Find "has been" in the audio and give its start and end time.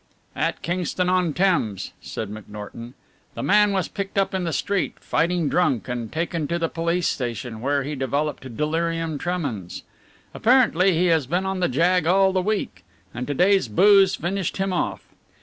11.13-11.45